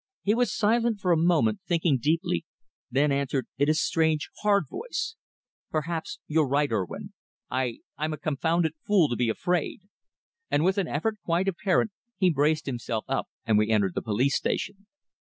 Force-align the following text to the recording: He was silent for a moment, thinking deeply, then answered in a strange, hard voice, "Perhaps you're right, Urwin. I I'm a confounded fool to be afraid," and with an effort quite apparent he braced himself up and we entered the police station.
He 0.23 0.33
was 0.33 0.51
silent 0.51 0.99
for 0.99 1.11
a 1.11 1.15
moment, 1.15 1.59
thinking 1.67 1.99
deeply, 1.99 2.43
then 2.89 3.11
answered 3.11 3.45
in 3.59 3.69
a 3.69 3.75
strange, 3.75 4.31
hard 4.41 4.65
voice, 4.67 5.15
"Perhaps 5.69 6.17
you're 6.25 6.47
right, 6.47 6.71
Urwin. 6.71 7.13
I 7.51 7.81
I'm 7.99 8.11
a 8.11 8.17
confounded 8.17 8.73
fool 8.87 9.09
to 9.09 9.15
be 9.15 9.29
afraid," 9.29 9.81
and 10.49 10.63
with 10.65 10.79
an 10.79 10.87
effort 10.87 11.19
quite 11.23 11.47
apparent 11.47 11.91
he 12.17 12.31
braced 12.31 12.65
himself 12.65 13.05
up 13.07 13.29
and 13.45 13.59
we 13.59 13.69
entered 13.69 13.93
the 13.93 14.01
police 14.01 14.35
station. 14.35 14.87